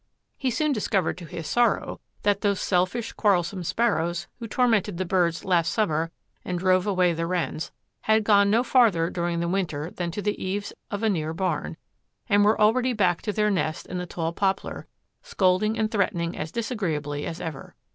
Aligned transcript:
He 0.35 0.49
soon 0.49 0.73
discovered 0.73 1.15
to 1.19 1.25
his 1.27 1.45
sorrow 1.45 2.01
that 2.23 2.41
those 2.41 2.59
selfish, 2.59 3.13
quarrelsome 3.13 3.63
sparrows 3.63 4.25
who 4.39 4.47
tormented 4.47 4.97
the 4.97 5.05
birds 5.05 5.45
last 5.45 5.71
summer 5.71 6.09
and 6.43 6.57
drove 6.57 6.87
away 6.87 7.13
the 7.13 7.27
wrens, 7.27 7.71
had 7.99 8.23
gone 8.23 8.49
no 8.49 8.63
farther 8.63 9.11
during 9.11 9.41
the 9.41 9.47
winter 9.47 9.91
than 9.91 10.09
to 10.09 10.21
the 10.23 10.43
eaves 10.43 10.73
of 10.89 11.03
a 11.03 11.09
near 11.11 11.35
barn, 11.35 11.77
and 12.27 12.43
were 12.43 12.59
already 12.59 12.93
back 12.93 13.21
to 13.21 13.31
their 13.31 13.51
nest 13.51 13.85
in 13.85 13.99
the 13.99 14.07
tall 14.07 14.33
poplar, 14.33 14.87
scolding 15.21 15.77
and 15.77 15.91
threatening 15.91 16.35
as 16.35 16.51
disagreeably 16.51 17.27
as 17.27 17.39
ever. 17.39 17.75